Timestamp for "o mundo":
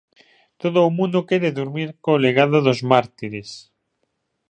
0.87-1.27